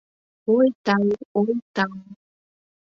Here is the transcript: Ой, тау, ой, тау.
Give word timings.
Ой, 0.55 0.67
тау, 0.85 1.09
ой, 1.39 1.53
тау. 1.75 1.95